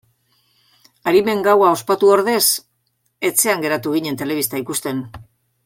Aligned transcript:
Arimen 1.11 1.43
gaua 1.47 1.67
ospatu 1.75 2.09
ordez 2.13 2.41
etxean 3.31 3.63
geratu 3.67 3.95
ginen 3.99 4.19
telebista 4.23 4.65
ikusten. 4.67 5.09